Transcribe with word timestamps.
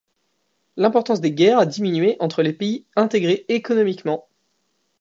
L’importance 0.77 1.21
des 1.21 1.31
guerres 1.31 1.59
a 1.59 1.67
diminué 1.67 2.15
entre 2.19 2.41
les 2.41 2.53
pays 2.53 2.87
intégrés 2.95 3.45
économiquement. 3.49 4.27